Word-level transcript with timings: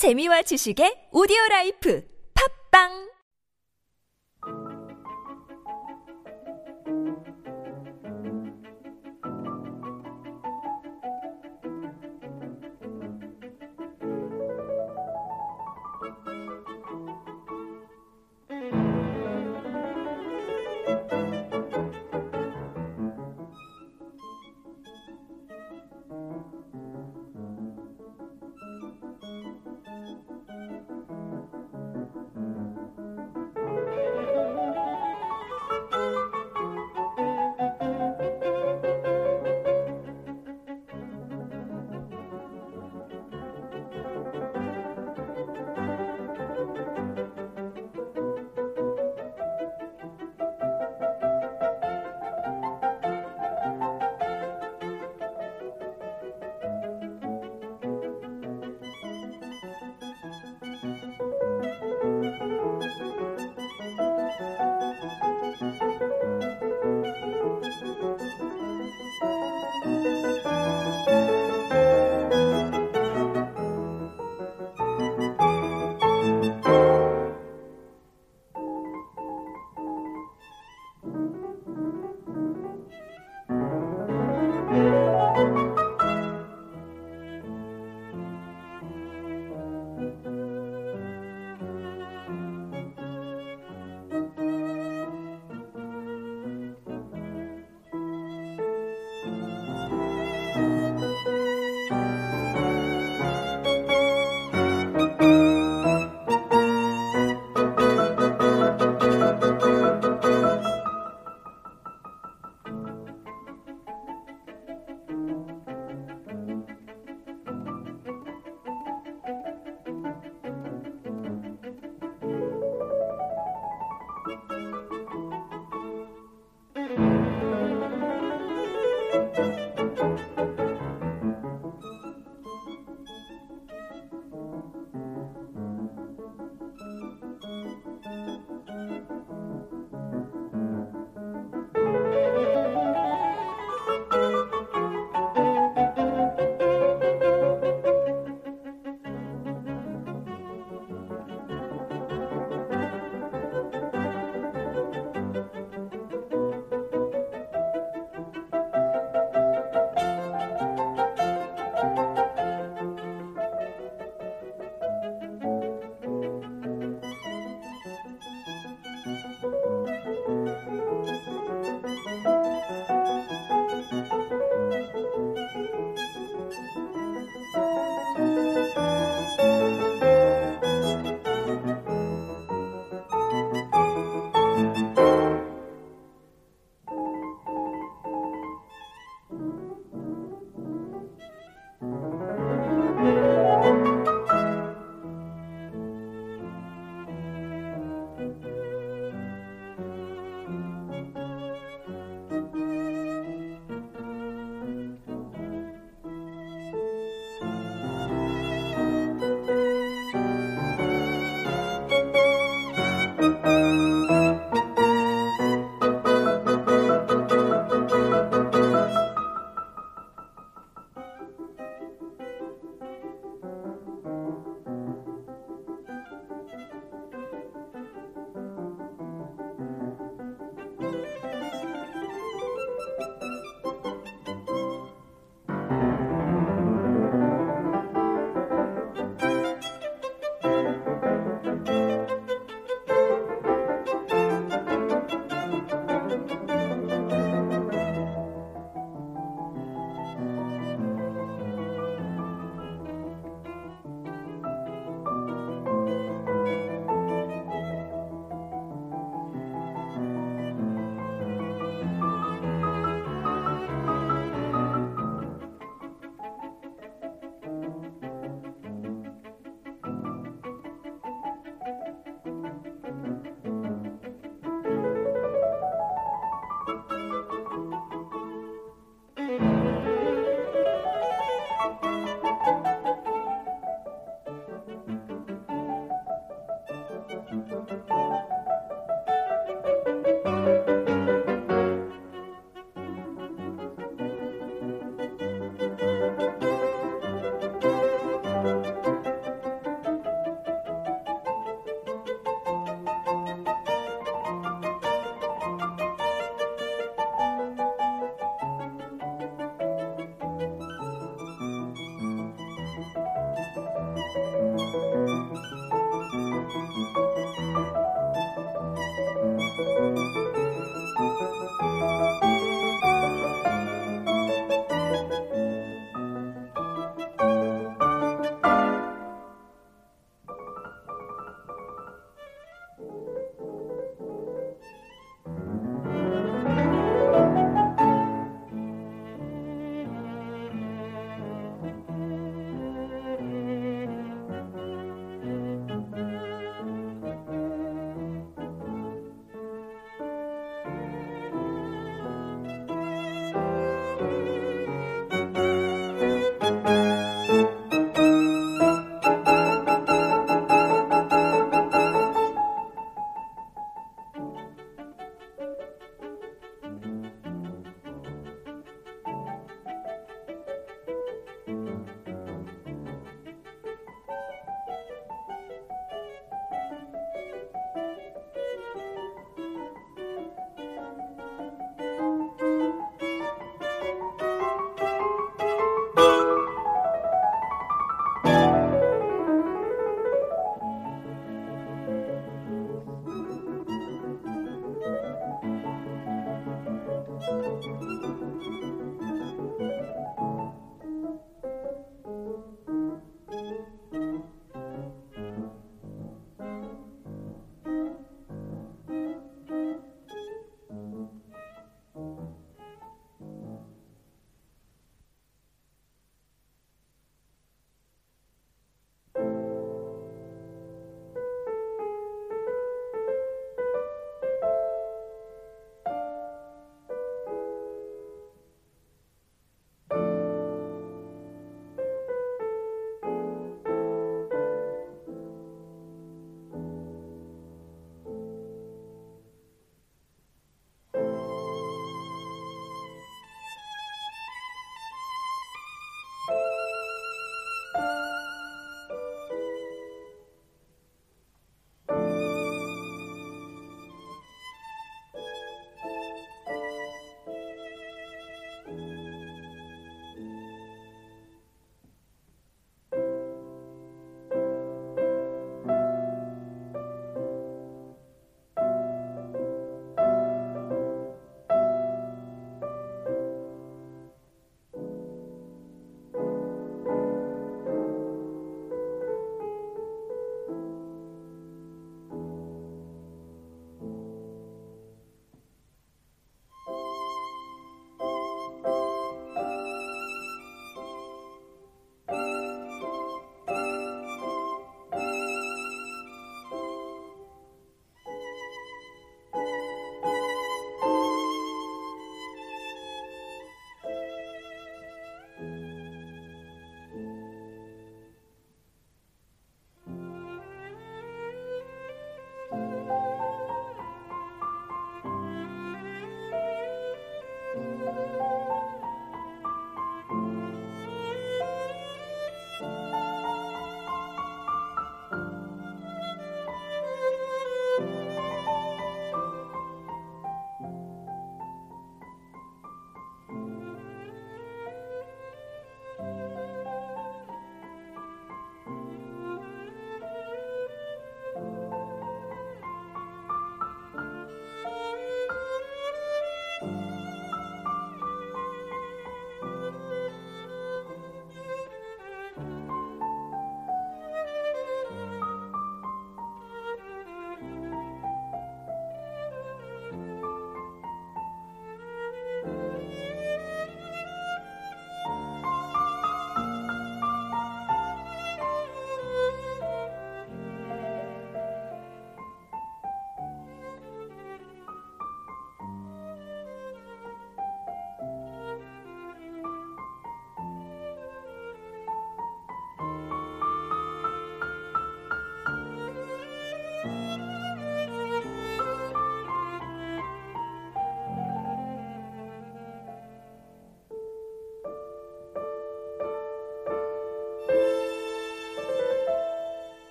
재미와 0.00 0.40
지식의 0.40 1.12
오디오 1.12 1.36
라이프. 1.50 2.00
팝빵! 2.32 3.09